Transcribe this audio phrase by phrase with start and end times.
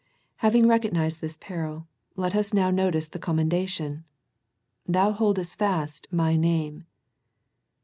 [0.37, 4.03] Having recognized this peril, let us now no I tice the commendation."
[4.87, 6.85] Thou boldest fast My name."